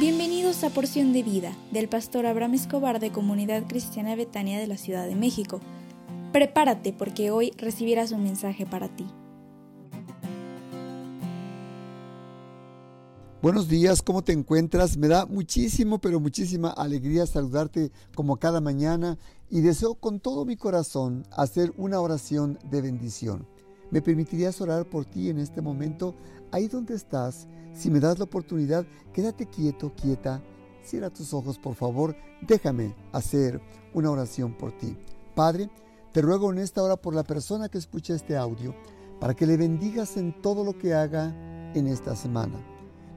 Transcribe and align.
Bienvenidos 0.00 0.64
a 0.64 0.70
Porción 0.70 1.12
de 1.12 1.22
Vida 1.22 1.54
del 1.72 1.86
pastor 1.86 2.24
Abraham 2.24 2.54
Escobar 2.54 3.00
de 3.00 3.12
Comunidad 3.12 3.66
Cristiana 3.66 4.16
Betania 4.16 4.58
de 4.58 4.66
la 4.66 4.78
Ciudad 4.78 5.06
de 5.06 5.14
México. 5.14 5.60
Prepárate 6.32 6.94
porque 6.94 7.30
hoy 7.30 7.52
recibirás 7.58 8.10
un 8.10 8.22
mensaje 8.22 8.64
para 8.64 8.88
ti. 8.88 9.04
Buenos 13.42 13.68
días, 13.68 14.00
¿cómo 14.00 14.22
te 14.22 14.32
encuentras? 14.32 14.96
Me 14.96 15.06
da 15.06 15.26
muchísimo, 15.26 15.98
pero 15.98 16.18
muchísima 16.18 16.70
alegría 16.70 17.26
saludarte 17.26 17.92
como 18.14 18.38
cada 18.38 18.62
mañana 18.62 19.18
y 19.50 19.60
deseo 19.60 19.96
con 19.96 20.18
todo 20.18 20.46
mi 20.46 20.56
corazón 20.56 21.26
hacer 21.30 21.74
una 21.76 22.00
oración 22.00 22.58
de 22.70 22.80
bendición. 22.80 23.46
¿Me 23.90 24.00
permitirías 24.00 24.60
orar 24.60 24.86
por 24.86 25.04
ti 25.04 25.30
en 25.30 25.38
este 25.38 25.60
momento? 25.60 26.14
Ahí 26.52 26.68
donde 26.68 26.94
estás, 26.94 27.48
si 27.72 27.90
me 27.90 28.00
das 28.00 28.18
la 28.18 28.24
oportunidad, 28.24 28.86
quédate 29.12 29.46
quieto, 29.46 29.92
quieta. 29.94 30.42
Cierra 30.82 31.10
tus 31.10 31.34
ojos, 31.34 31.58
por 31.58 31.74
favor. 31.74 32.16
Déjame 32.40 32.94
hacer 33.12 33.60
una 33.92 34.10
oración 34.10 34.56
por 34.56 34.72
ti. 34.72 34.96
Padre, 35.34 35.70
te 36.12 36.22
ruego 36.22 36.52
en 36.52 36.58
esta 36.58 36.82
hora 36.82 36.96
por 36.96 37.14
la 37.14 37.24
persona 37.24 37.68
que 37.68 37.78
escucha 37.78 38.14
este 38.14 38.36
audio, 38.36 38.74
para 39.20 39.34
que 39.34 39.46
le 39.46 39.56
bendigas 39.56 40.16
en 40.16 40.40
todo 40.40 40.64
lo 40.64 40.76
que 40.78 40.94
haga 40.94 41.34
en 41.74 41.86
esta 41.86 42.16
semana. 42.16 42.58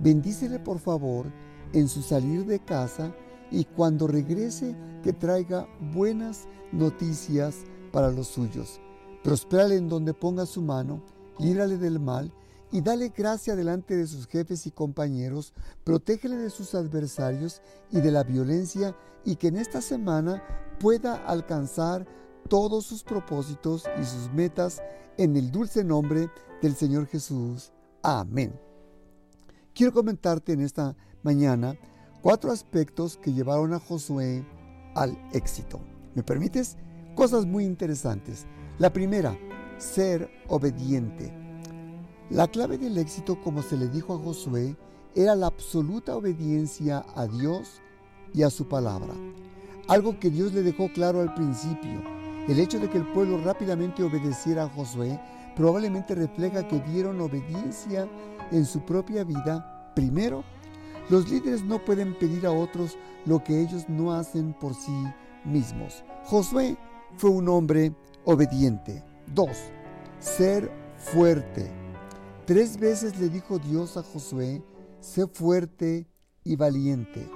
Bendícele, 0.00 0.58
por 0.58 0.78
favor, 0.78 1.26
en 1.72 1.88
su 1.88 2.02
salir 2.02 2.46
de 2.46 2.60
casa 2.60 3.14
y 3.50 3.64
cuando 3.64 4.06
regrese, 4.06 4.76
que 5.02 5.12
traiga 5.12 5.66
buenas 5.92 6.48
noticias 6.72 7.56
para 7.92 8.10
los 8.10 8.26
suyos. 8.26 8.80
Prospérale 9.22 9.76
en 9.76 9.88
donde 9.88 10.14
ponga 10.14 10.46
su 10.46 10.62
mano, 10.62 11.02
líbrale 11.38 11.76
del 11.76 11.98
mal 12.00 12.32
y 12.70 12.80
dale 12.80 13.08
gracia 13.08 13.56
delante 13.56 13.96
de 13.96 14.06
sus 14.06 14.26
jefes 14.26 14.66
y 14.66 14.70
compañeros, 14.70 15.54
protégele 15.84 16.36
de 16.36 16.50
sus 16.50 16.74
adversarios 16.74 17.62
y 17.90 18.00
de 18.00 18.10
la 18.10 18.24
violencia 18.24 18.94
y 19.24 19.36
que 19.36 19.48
en 19.48 19.56
esta 19.56 19.80
semana 19.80 20.42
pueda 20.78 21.16
alcanzar 21.26 22.06
todos 22.48 22.86
sus 22.86 23.02
propósitos 23.02 23.84
y 24.00 24.04
sus 24.04 24.32
metas 24.32 24.82
en 25.16 25.36
el 25.36 25.50
dulce 25.50 25.84
nombre 25.84 26.30
del 26.62 26.74
Señor 26.74 27.06
Jesús. 27.06 27.72
Amén. 28.02 28.58
Quiero 29.74 29.92
comentarte 29.92 30.52
en 30.52 30.60
esta 30.60 30.96
mañana 31.22 31.76
cuatro 32.22 32.50
aspectos 32.50 33.16
que 33.16 33.32
llevaron 33.32 33.72
a 33.72 33.80
Josué 33.80 34.44
al 34.94 35.16
éxito. 35.32 35.80
¿Me 36.14 36.22
permites? 36.22 36.76
Cosas 37.14 37.46
muy 37.46 37.64
interesantes. 37.64 38.46
La 38.78 38.92
primera, 38.92 39.36
ser 39.76 40.30
obediente. 40.46 41.32
La 42.30 42.46
clave 42.46 42.78
del 42.78 42.96
éxito, 42.96 43.40
como 43.42 43.60
se 43.60 43.76
le 43.76 43.88
dijo 43.88 44.14
a 44.14 44.18
Josué, 44.18 44.76
era 45.16 45.34
la 45.34 45.48
absoluta 45.48 46.14
obediencia 46.14 47.04
a 47.16 47.26
Dios 47.26 47.82
y 48.32 48.44
a 48.44 48.50
su 48.50 48.68
palabra. 48.68 49.14
Algo 49.88 50.20
que 50.20 50.30
Dios 50.30 50.52
le 50.52 50.62
dejó 50.62 50.92
claro 50.92 51.20
al 51.20 51.34
principio. 51.34 52.04
El 52.46 52.60
hecho 52.60 52.78
de 52.78 52.88
que 52.88 52.98
el 52.98 53.06
pueblo 53.08 53.42
rápidamente 53.42 54.04
obedeciera 54.04 54.62
a 54.62 54.68
Josué 54.68 55.18
probablemente 55.56 56.14
refleja 56.14 56.68
que 56.68 56.78
vieron 56.78 57.20
obediencia 57.20 58.08
en 58.52 58.64
su 58.64 58.82
propia 58.82 59.24
vida. 59.24 59.92
Primero, 59.96 60.44
los 61.10 61.28
líderes 61.28 61.64
no 61.64 61.84
pueden 61.84 62.16
pedir 62.16 62.46
a 62.46 62.52
otros 62.52 62.96
lo 63.26 63.42
que 63.42 63.60
ellos 63.60 63.88
no 63.88 64.12
hacen 64.12 64.52
por 64.52 64.72
sí 64.72 65.04
mismos. 65.44 66.04
Josué 66.26 66.76
fue 67.16 67.30
un 67.30 67.48
hombre 67.48 67.92
obediente. 68.24 69.02
Dos, 69.34 69.56
ser 70.20 70.70
fuerte. 70.96 71.70
Tres 72.46 72.78
veces 72.78 73.18
le 73.18 73.28
dijo 73.28 73.58
Dios 73.58 73.96
a 73.96 74.02
Josué, 74.02 74.62
sé 75.00 75.26
fuerte 75.26 76.06
y 76.44 76.56
valiente. 76.56 77.28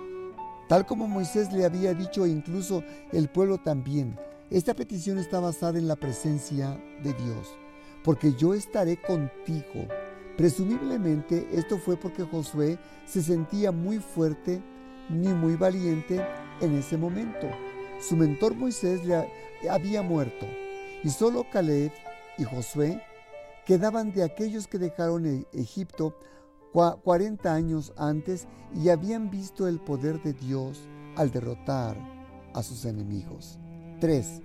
Tal 0.69 0.87
como 0.87 1.07
Moisés 1.07 1.53
le 1.53 1.65
había 1.65 1.93
dicho 1.93 2.25
e 2.25 2.31
incluso 2.31 2.83
el 3.13 3.29
pueblo 3.29 3.59
también, 3.59 4.19
esta 4.51 4.75
petición 4.75 5.19
está 5.19 5.39
basada 5.41 5.79
en 5.79 5.87
la 5.87 5.97
presencia 5.97 6.83
de 7.03 7.13
Dios, 7.13 7.55
porque 8.05 8.33
yo 8.35 8.55
estaré 8.55 9.01
contigo. 9.01 9.87
Presumiblemente 10.37 11.47
esto 11.53 11.79
fue 11.79 11.97
porque 11.97 12.25
Josué 12.25 12.79
se 13.05 13.23
sentía 13.23 13.71
muy 13.71 13.99
fuerte 13.99 14.63
ni 15.11 15.29
muy 15.29 15.57
valiente 15.57 16.25
en 16.61 16.75
ese 16.75 16.97
momento. 16.97 17.49
Su 18.01 18.17
mentor 18.17 18.55
Moisés 18.55 19.05
le 19.05 19.29
había 19.69 20.03
muerto 20.03 20.47
y 21.05 21.11
solo 21.11 21.45
Caleb 21.51 21.93
y 22.39 22.45
Josué 22.45 23.03
quedaban 23.67 24.13
de 24.13 24.25
aquellos 24.25 24.67
que 24.67 24.79
dejaron 24.79 25.27
e-, 25.27 25.47
Egipto 25.53 26.17
40 26.73 27.53
años 27.53 27.93
antes 27.97 28.47
y 28.75 28.89
habían 28.89 29.31
visto 29.31 29.69
el 29.69 29.79
poder 29.79 30.23
de 30.23 30.33
Dios 30.33 30.89
al 31.17 31.31
derrotar 31.31 31.97
a 32.55 32.63
sus 32.63 32.85
enemigos. 32.87 33.59
3. 34.01 34.41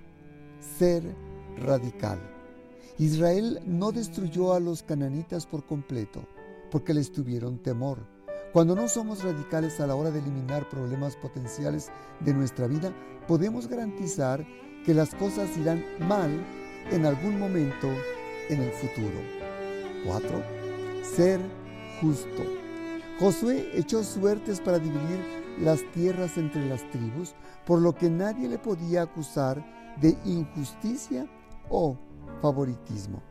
Ser 0.60 1.02
radical. 1.56 2.18
Israel 2.98 3.60
no 3.64 3.92
destruyó 3.92 4.52
a 4.52 4.60
los 4.60 4.82
cananitas 4.82 5.46
por 5.46 5.64
completo 5.64 6.26
porque 6.70 6.92
les 6.92 7.12
tuvieron 7.12 7.58
temor. 7.62 8.06
Cuando 8.52 8.74
no 8.74 8.88
somos 8.88 9.22
radicales 9.22 9.78
a 9.80 9.86
la 9.86 9.94
hora 9.94 10.10
de 10.10 10.18
eliminar 10.18 10.68
problemas 10.68 11.16
potenciales 11.16 11.90
de 12.20 12.34
nuestra 12.34 12.66
vida, 12.66 12.92
podemos 13.26 13.68
garantizar 13.68 14.44
que 14.84 14.94
las 14.94 15.14
cosas 15.14 15.56
irán 15.56 15.84
mal 16.00 16.30
en 16.90 17.06
algún 17.06 17.38
momento 17.38 17.88
en 18.48 18.62
el 18.62 18.70
futuro. 18.72 19.18
4. 20.06 20.42
Ser 21.02 21.40
justo. 22.00 22.42
Josué 23.18 23.70
echó 23.74 24.04
suertes 24.04 24.60
para 24.60 24.78
dividir 24.78 25.18
las 25.60 25.82
tierras 25.92 26.38
entre 26.38 26.68
las 26.68 26.88
tribus, 26.90 27.34
por 27.66 27.80
lo 27.80 27.94
que 27.94 28.08
nadie 28.08 28.48
le 28.48 28.58
podía 28.58 29.02
acusar 29.02 29.64
de 30.00 30.16
injusticia 30.24 31.28
o 31.68 31.98
favoritismo. 32.40 33.22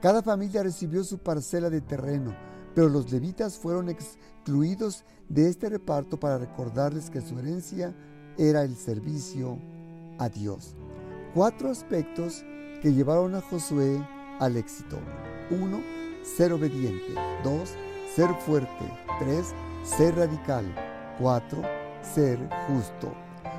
Cada 0.00 0.22
familia 0.22 0.62
recibió 0.62 1.04
su 1.04 1.18
parcela 1.18 1.70
de 1.70 1.80
terreno, 1.80 2.34
pero 2.74 2.88
los 2.88 3.10
levitas 3.10 3.58
fueron 3.58 3.88
excluidos 3.88 5.04
de 5.28 5.48
este 5.48 5.68
reparto 5.68 6.18
para 6.18 6.38
recordarles 6.38 7.10
que 7.10 7.20
su 7.20 7.38
herencia 7.38 7.94
era 8.38 8.62
el 8.62 8.76
servicio 8.76 9.58
a 10.18 10.28
Dios. 10.28 10.74
Cuatro 11.34 11.70
aspectos 11.70 12.44
que 12.82 12.92
llevaron 12.92 13.36
a 13.36 13.40
Josué 13.40 14.04
al 14.40 14.56
éxito. 14.56 14.98
1. 15.52 15.80
Ser 16.24 16.52
obediente. 16.52 17.14
2. 17.44 17.70
Ser 18.16 18.34
fuerte. 18.40 18.68
3. 19.20 19.54
Ser 19.84 20.16
radical. 20.16 20.64
4. 21.20 21.62
Ser 22.02 22.36
justo. 22.66 23.12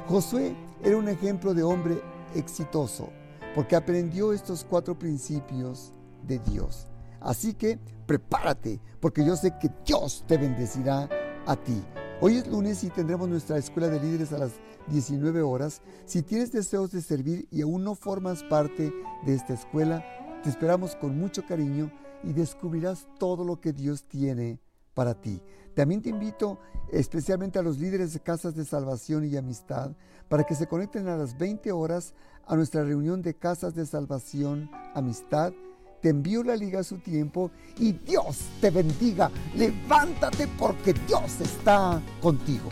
Josué 0.09 0.53
era 0.83 0.97
un 0.97 1.07
ejemplo 1.07 1.53
de 1.53 1.63
hombre 1.63 2.01
exitoso 2.35 3.07
porque 3.55 3.77
aprendió 3.77 4.33
estos 4.33 4.65
cuatro 4.65 4.99
principios 4.99 5.93
de 6.23 6.39
Dios. 6.39 6.87
Así 7.21 7.53
que 7.53 7.79
prepárate 8.05 8.81
porque 8.99 9.25
yo 9.25 9.37
sé 9.37 9.57
que 9.61 9.71
Dios 9.85 10.25
te 10.27 10.37
bendecirá 10.37 11.07
a 11.45 11.55
ti. 11.55 11.81
Hoy 12.23 12.35
es 12.35 12.45
lunes 12.45 12.83
y 12.83 12.91
tendremos 12.91 13.27
nuestra 13.27 13.57
escuela 13.57 13.87
de 13.87 13.99
líderes 13.99 14.31
a 14.31 14.37
las 14.37 14.51
19 14.89 15.41
horas. 15.41 15.81
Si 16.05 16.21
tienes 16.21 16.51
deseos 16.51 16.91
de 16.91 17.01
servir 17.01 17.47
y 17.49 17.63
aún 17.63 17.83
no 17.83 17.95
formas 17.95 18.43
parte 18.43 18.93
de 19.25 19.33
esta 19.33 19.55
escuela, 19.55 20.05
te 20.43 20.51
esperamos 20.51 20.95
con 20.95 21.17
mucho 21.17 21.43
cariño 21.47 21.91
y 22.23 22.33
descubrirás 22.33 23.07
todo 23.17 23.43
lo 23.43 23.59
que 23.59 23.73
Dios 23.73 24.03
tiene 24.03 24.59
para 24.93 25.19
ti. 25.19 25.41
También 25.73 26.03
te 26.03 26.09
invito 26.09 26.59
especialmente 26.91 27.57
a 27.57 27.63
los 27.63 27.79
líderes 27.79 28.13
de 28.13 28.19
casas 28.19 28.53
de 28.53 28.65
salvación 28.65 29.25
y 29.25 29.35
amistad 29.35 29.89
para 30.29 30.43
que 30.43 30.53
se 30.53 30.67
conecten 30.67 31.07
a 31.07 31.17
las 31.17 31.39
20 31.39 31.71
horas 31.71 32.13
a 32.45 32.55
nuestra 32.55 32.83
reunión 32.83 33.23
de 33.23 33.33
casas 33.33 33.73
de 33.73 33.87
salvación, 33.87 34.69
amistad. 34.93 35.53
Te 36.01 36.09
envío 36.09 36.43
la 36.43 36.55
liga 36.55 36.79
a 36.79 36.83
su 36.83 36.97
tiempo 36.97 37.51
y 37.77 37.91
Dios 37.91 38.39
te 38.59 38.71
bendiga. 38.71 39.29
Levántate 39.55 40.47
porque 40.47 40.93
Dios 40.93 41.39
está 41.41 42.01
contigo. 42.19 42.69